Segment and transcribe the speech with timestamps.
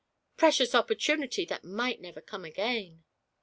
[0.35, 3.03] Precious opportunity that might never come again!